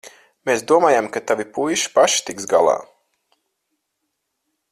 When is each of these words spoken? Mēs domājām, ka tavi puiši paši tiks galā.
Mēs 0.49 0.63
domājām, 0.71 1.09
ka 1.17 1.23
tavi 1.31 1.45
puiši 1.57 1.93
paši 1.99 2.25
tiks 2.31 2.49
galā. 2.55 2.75